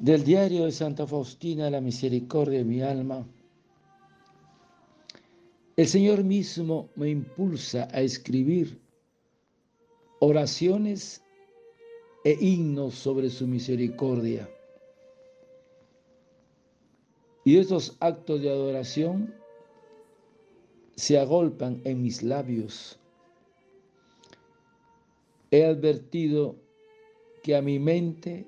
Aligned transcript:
Del 0.00 0.24
diario 0.24 0.64
de 0.64 0.72
Santa 0.72 1.06
Faustina, 1.06 1.68
la 1.68 1.82
misericordia 1.82 2.60
de 2.60 2.64
mi 2.64 2.80
alma. 2.80 3.28
El 5.76 5.86
Señor 5.86 6.24
mismo 6.24 6.88
me 6.96 7.10
impulsa 7.10 7.86
a 7.92 8.00
escribir 8.00 8.80
oraciones 10.20 11.22
e 12.24 12.34
himnos 12.40 12.94
sobre 12.94 13.28
su 13.28 13.46
misericordia. 13.46 14.48
Y 17.44 17.58
estos 17.58 17.98
actos 18.00 18.40
de 18.40 18.48
adoración 18.48 19.34
se 20.96 21.18
agolpan 21.18 21.82
en 21.84 22.00
mis 22.00 22.22
labios. 22.22 22.98
He 25.50 25.62
advertido 25.62 26.56
que 27.42 27.54
a 27.54 27.60
mi 27.60 27.78
mente 27.78 28.46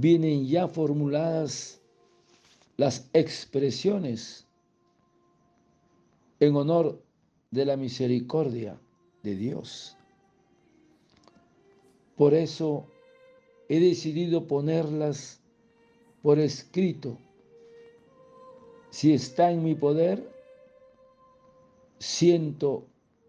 vienen 0.00 0.46
ya 0.46 0.68
formuladas 0.68 1.80
las 2.76 3.08
expresiones 3.12 4.46
en 6.38 6.54
honor 6.54 7.02
de 7.50 7.64
la 7.64 7.76
misericordia 7.76 8.78
de 9.24 9.34
Dios. 9.34 9.96
Por 12.16 12.32
eso 12.34 12.86
he 13.68 13.80
decidido 13.80 14.46
ponerlas 14.46 15.40
por 16.22 16.38
escrito. 16.38 17.18
Si 18.90 19.12
está 19.12 19.50
en 19.50 19.64
mi 19.64 19.74
poder, 19.74 20.22
siento 21.98 22.86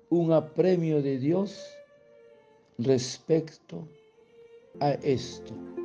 un 0.09 0.33
apremio 0.33 1.01
de 1.01 1.17
Dios 1.17 1.65
respecto 2.77 3.87
a 4.79 4.91
esto. 4.91 5.78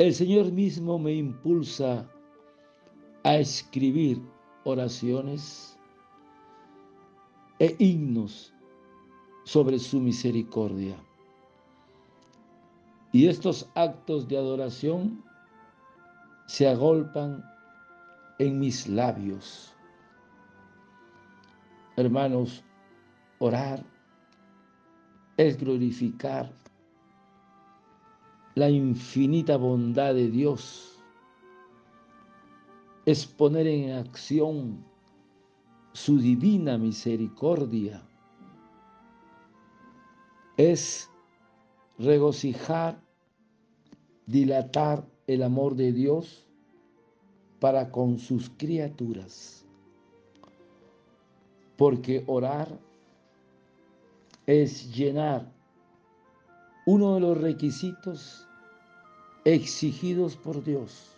El 0.00 0.14
Señor 0.14 0.50
mismo 0.50 0.98
me 0.98 1.12
impulsa 1.12 2.10
a 3.22 3.36
escribir 3.36 4.18
oraciones 4.64 5.78
e 7.58 7.76
himnos 7.78 8.50
sobre 9.44 9.78
su 9.78 10.00
misericordia. 10.00 10.96
Y 13.12 13.28
estos 13.28 13.68
actos 13.74 14.26
de 14.26 14.38
adoración 14.38 15.22
se 16.46 16.66
agolpan 16.66 17.44
en 18.38 18.58
mis 18.58 18.88
labios. 18.88 19.74
Hermanos, 21.96 22.64
orar 23.38 23.84
es 25.36 25.58
glorificar 25.58 26.50
la 28.54 28.68
infinita 28.68 29.56
bondad 29.56 30.14
de 30.14 30.28
Dios, 30.28 31.02
es 33.06 33.26
poner 33.26 33.66
en 33.66 33.92
acción 33.92 34.84
su 35.92 36.18
divina 36.18 36.78
misericordia, 36.78 38.02
es 40.56 41.10
regocijar, 41.98 43.00
dilatar 44.26 45.06
el 45.26 45.42
amor 45.42 45.74
de 45.74 45.92
Dios 45.92 46.46
para 47.60 47.90
con 47.90 48.18
sus 48.18 48.50
criaturas. 48.50 49.64
Porque 51.76 52.24
orar 52.26 52.78
es 54.46 54.94
llenar 54.94 55.50
uno 56.90 57.14
de 57.14 57.20
los 57.20 57.40
requisitos 57.40 58.48
exigidos 59.44 60.34
por 60.34 60.64
Dios 60.64 61.16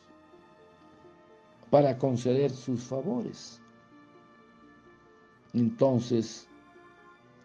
para 1.71 1.97
conceder 1.97 2.51
sus 2.51 2.83
favores. 2.83 3.59
Entonces, 5.55 6.47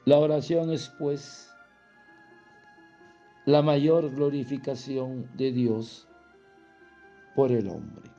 la 0.03 0.17
oración 0.17 0.73
es 0.73 0.89
pues 0.99 1.49
la 3.45 3.61
mayor 3.61 4.13
glorificación 4.13 5.29
de 5.37 5.53
Dios 5.53 6.05
por 7.33 7.53
el 7.53 7.69
hombre. 7.69 8.11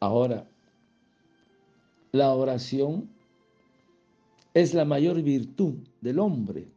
Ahora, 0.00 0.46
la 2.12 2.34
oración 2.34 3.08
es 4.52 4.74
la 4.74 4.84
mayor 4.84 5.22
virtud 5.22 5.76
del 6.02 6.18
hombre 6.18 6.75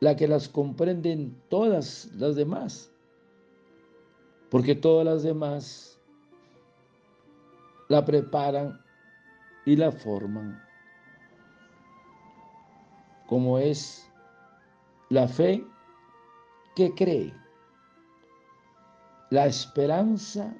la 0.00 0.16
que 0.16 0.28
las 0.28 0.48
comprenden 0.48 1.40
todas 1.48 2.10
las 2.16 2.36
demás, 2.36 2.90
porque 4.50 4.74
todas 4.74 5.04
las 5.04 5.22
demás 5.22 5.98
la 7.88 8.04
preparan 8.04 8.80
y 9.64 9.76
la 9.76 9.90
forman, 9.90 10.62
como 13.26 13.58
es 13.58 14.06
la 15.08 15.26
fe 15.28 15.64
que 16.74 16.94
cree, 16.94 17.32
la 19.30 19.46
esperanza 19.46 20.54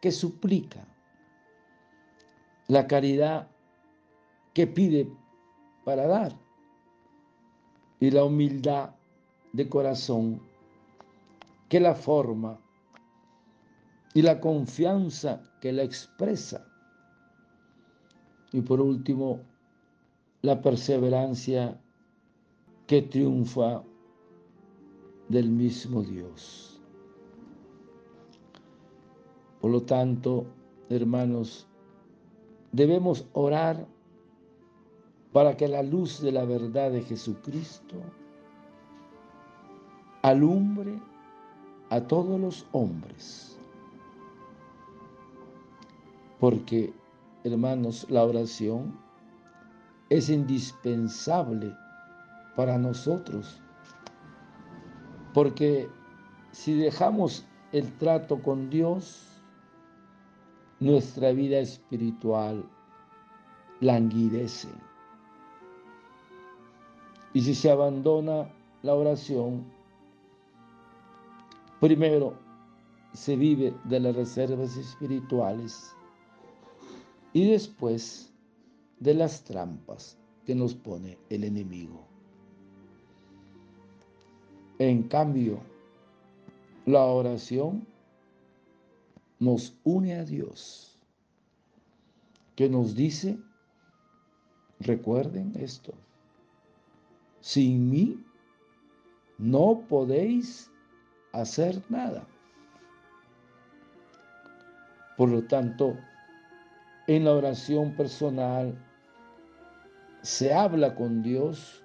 que 0.00 0.12
suplica, 0.12 0.86
la 2.66 2.86
caridad 2.86 3.48
que 4.52 4.66
pide 4.66 5.10
para 5.84 6.06
dar 6.06 6.47
y 8.00 8.10
la 8.10 8.24
humildad 8.24 8.90
de 9.52 9.68
corazón 9.68 10.40
que 11.68 11.80
la 11.80 11.94
forma 11.94 12.58
y 14.14 14.22
la 14.22 14.40
confianza 14.40 15.42
que 15.60 15.72
la 15.72 15.82
expresa. 15.82 16.66
Y 18.52 18.62
por 18.62 18.80
último, 18.80 19.40
la 20.42 20.62
perseverancia 20.62 21.80
que 22.86 23.02
triunfa 23.02 23.82
del 25.28 25.50
mismo 25.50 26.02
Dios. 26.02 26.80
Por 29.60 29.70
lo 29.70 29.82
tanto, 29.82 30.46
hermanos, 30.88 31.66
debemos 32.72 33.26
orar 33.32 33.86
para 35.38 35.56
que 35.56 35.68
la 35.68 35.84
luz 35.84 36.20
de 36.20 36.32
la 36.32 36.44
verdad 36.44 36.90
de 36.90 37.00
Jesucristo 37.00 37.94
alumbre 40.22 41.00
a 41.90 42.00
todos 42.00 42.40
los 42.40 42.66
hombres. 42.72 43.56
Porque, 46.40 46.92
hermanos, 47.44 48.04
la 48.10 48.24
oración 48.24 48.98
es 50.10 50.28
indispensable 50.28 51.72
para 52.56 52.76
nosotros. 52.76 53.62
Porque 55.34 55.88
si 56.50 56.74
dejamos 56.74 57.46
el 57.70 57.96
trato 57.98 58.42
con 58.42 58.70
Dios, 58.70 59.40
nuestra 60.80 61.30
vida 61.30 61.60
espiritual 61.60 62.68
languidece. 63.78 64.87
Y 67.34 67.42
si 67.42 67.54
se 67.54 67.70
abandona 67.70 68.48
la 68.82 68.94
oración, 68.94 69.64
primero 71.80 72.34
se 73.12 73.36
vive 73.36 73.74
de 73.84 74.00
las 74.00 74.16
reservas 74.16 74.76
espirituales 74.76 75.92
y 77.32 77.50
después 77.50 78.32
de 79.00 79.14
las 79.14 79.44
trampas 79.44 80.16
que 80.44 80.54
nos 80.54 80.74
pone 80.74 81.18
el 81.28 81.44
enemigo. 81.44 82.04
En 84.78 85.02
cambio, 85.04 85.58
la 86.86 87.04
oración 87.04 87.86
nos 89.40 89.76
une 89.84 90.14
a 90.14 90.24
Dios, 90.24 90.96
que 92.56 92.68
nos 92.68 92.94
dice, 92.94 93.38
recuerden 94.80 95.52
esto, 95.56 95.92
sin 97.48 97.88
mí 97.88 98.22
no 99.38 99.86
podéis 99.88 100.70
hacer 101.32 101.82
nada. 101.88 102.26
Por 105.16 105.30
lo 105.30 105.42
tanto, 105.44 105.96
en 107.06 107.24
la 107.24 107.32
oración 107.32 107.96
personal 107.96 108.74
se 110.20 110.52
habla 110.52 110.94
con 110.94 111.22
Dios 111.22 111.82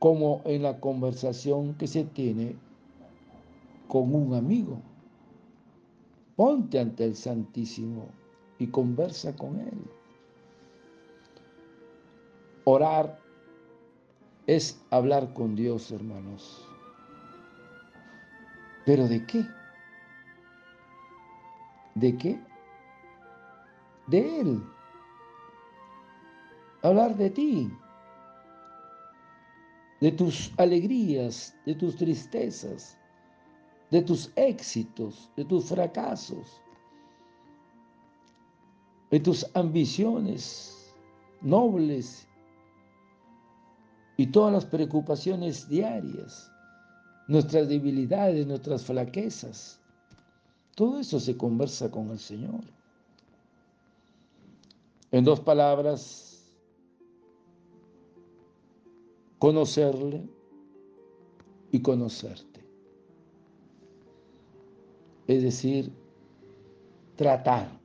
como 0.00 0.42
en 0.44 0.64
la 0.64 0.80
conversación 0.80 1.74
que 1.74 1.86
se 1.86 2.02
tiene 2.02 2.56
con 3.86 4.12
un 4.16 4.34
amigo. 4.34 4.82
Ponte 6.34 6.80
ante 6.80 7.04
el 7.04 7.14
Santísimo 7.14 8.06
y 8.58 8.66
conversa 8.66 9.36
con 9.36 9.60
Él. 9.60 10.01
Orar 12.64 13.18
es 14.46 14.80
hablar 14.90 15.32
con 15.34 15.56
Dios, 15.56 15.90
hermanos. 15.90 16.64
¿Pero 18.84 19.08
de 19.08 19.26
qué? 19.26 19.44
¿De 21.94 22.16
qué? 22.16 22.40
De 24.06 24.40
Él. 24.40 24.62
Hablar 26.82 27.16
de 27.16 27.30
ti, 27.30 27.70
de 30.00 30.10
tus 30.10 30.52
alegrías, 30.56 31.54
de 31.64 31.76
tus 31.76 31.96
tristezas, 31.96 32.98
de 33.90 34.02
tus 34.02 34.32
éxitos, 34.34 35.30
de 35.36 35.44
tus 35.44 35.66
fracasos, 35.66 36.60
de 39.10 39.20
tus 39.20 39.48
ambiciones 39.54 40.92
nobles 41.40 42.26
y 44.22 44.26
todas 44.28 44.52
las 44.52 44.64
preocupaciones 44.64 45.68
diarias, 45.68 46.48
nuestras 47.26 47.68
debilidades, 47.68 48.46
nuestras 48.46 48.84
flaquezas. 48.84 49.80
Todo 50.76 51.00
eso 51.00 51.18
se 51.18 51.36
conversa 51.36 51.90
con 51.90 52.08
el 52.10 52.20
Señor. 52.20 52.60
En 55.10 55.24
dos 55.24 55.40
palabras, 55.40 56.40
conocerle 59.40 60.24
y 61.72 61.82
conocerte. 61.82 62.64
Es 65.26 65.42
decir, 65.42 65.92
tratar 67.16 67.76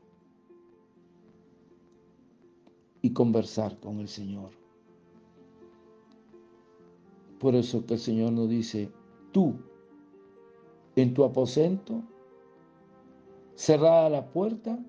y 3.02 3.12
conversar 3.12 3.80
con 3.80 4.00
el 4.02 4.08
Señor. 4.08 4.67
Por 7.40 7.56
eso 7.56 7.86
que 7.86 7.96
el 7.96 8.00
Señor 8.00 8.34
nos 8.34 8.50
dice, 8.50 8.92
tú, 9.32 9.56
en 10.96 11.14
tu 11.14 11.24
aposento, 11.24 12.02
cerrada 13.56 14.10
la 14.10 14.26
puerta, 14.26 14.80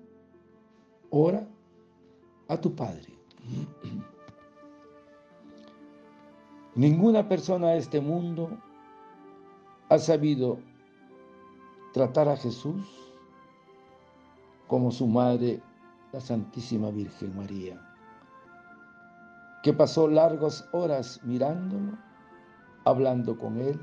ora 1.09 1.47
a 2.47 2.59
tu 2.59 2.75
Padre. 2.75 3.13
Ninguna 6.75 7.27
persona 7.27 7.69
de 7.69 7.79
este 7.79 7.99
mundo 7.99 8.49
ha 9.89 9.97
sabido 9.97 10.59
tratar 11.93 12.29
a 12.29 12.37
Jesús 12.37 12.87
como 14.67 14.91
su 14.91 15.07
madre, 15.07 15.61
la 16.13 16.21
Santísima 16.21 16.91
Virgen 16.91 17.35
María, 17.35 17.81
que 19.63 19.73
pasó 19.73 20.07
largas 20.07 20.67
horas 20.71 21.19
mirándolo, 21.23 21.97
hablando 22.89 23.37
con 23.37 23.59
él, 23.59 23.79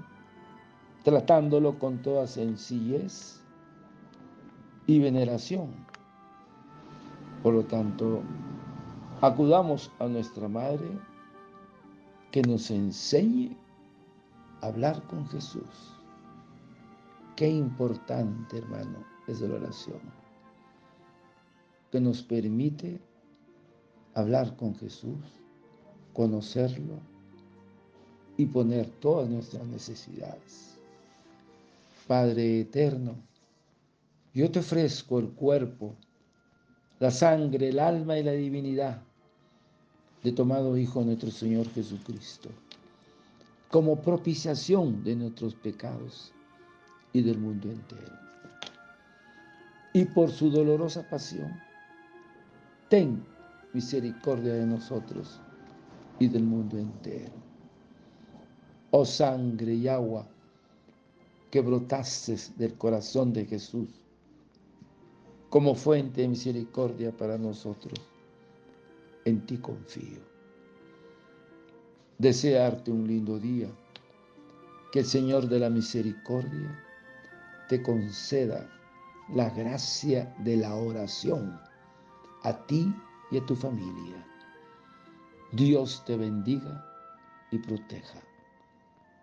tratándolo 1.04 1.78
con 1.78 2.02
toda 2.02 2.26
sencillez 2.26 3.40
y 4.86 4.98
veneración. 4.98 5.68
Por 7.42 7.54
lo 7.54 7.64
tanto, 7.64 8.22
acudamos 9.20 9.90
a 9.98 10.06
nuestra 10.06 10.48
Madre 10.48 10.90
que 12.30 12.42
nos 12.42 12.70
enseñe 12.70 13.56
a 14.60 14.66
hablar 14.66 15.02
con 15.04 15.26
Jesús. 15.28 15.94
Qué 17.36 17.48
importante, 17.48 18.58
hermano, 18.58 19.04
es 19.26 19.40
la 19.40 19.54
oración, 19.54 20.00
que 21.92 22.00
nos 22.00 22.22
permite 22.22 23.00
hablar 24.14 24.56
con 24.56 24.74
Jesús, 24.74 25.18
conocerlo 26.14 27.00
y 28.36 28.46
poner 28.46 28.86
todas 29.00 29.28
nuestras 29.28 29.66
necesidades. 29.66 30.76
Padre 32.06 32.60
eterno, 32.60 33.16
yo 34.34 34.50
te 34.50 34.58
ofrezco 34.58 35.18
el 35.18 35.30
cuerpo, 35.30 35.94
la 36.98 37.10
sangre, 37.10 37.68
el 37.68 37.78
alma 37.78 38.18
y 38.18 38.22
la 38.22 38.32
divinidad 38.32 39.02
de 40.22 40.32
tomado 40.32 40.76
Hijo 40.76 41.02
nuestro 41.02 41.30
Señor 41.30 41.68
Jesucristo, 41.70 42.50
como 43.70 44.00
propiciación 44.02 45.02
de 45.04 45.16
nuestros 45.16 45.54
pecados 45.54 46.32
y 47.12 47.22
del 47.22 47.38
mundo 47.38 47.70
entero. 47.70 48.12
Y 49.92 50.04
por 50.04 50.30
su 50.30 50.50
dolorosa 50.50 51.08
pasión, 51.08 51.52
ten 52.88 53.24
misericordia 53.72 54.54
de 54.54 54.66
nosotros 54.66 55.40
y 56.18 56.28
del 56.28 56.44
mundo 56.44 56.78
entero. 56.78 57.45
Oh 58.90 59.04
sangre 59.04 59.74
y 59.74 59.88
agua 59.88 60.26
que 61.50 61.60
brotastes 61.60 62.56
del 62.56 62.74
corazón 62.74 63.32
de 63.32 63.44
Jesús 63.46 63.88
como 65.48 65.74
fuente 65.74 66.22
de 66.22 66.28
misericordia 66.28 67.16
para 67.16 67.38
nosotros. 67.38 67.98
En 69.24 69.46
ti 69.46 69.58
confío. 69.58 70.20
Desearte 72.18 72.90
un 72.90 73.06
lindo 73.06 73.38
día. 73.38 73.68
Que 74.92 75.00
el 75.00 75.06
Señor 75.06 75.48
de 75.48 75.58
la 75.58 75.68
misericordia 75.68 76.78
te 77.68 77.82
conceda 77.82 78.70
la 79.34 79.50
gracia 79.50 80.34
de 80.38 80.56
la 80.56 80.74
oración 80.74 81.58
a 82.44 82.66
ti 82.66 82.94
y 83.30 83.38
a 83.38 83.46
tu 83.46 83.56
familia. 83.56 84.26
Dios 85.52 86.04
te 86.06 86.16
bendiga 86.16 86.84
y 87.50 87.58
proteja. 87.58 88.20